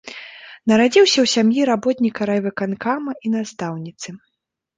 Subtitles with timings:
[0.69, 4.09] Нарадзіўся ў сям'і работніка райвыканкама і настаўніцы.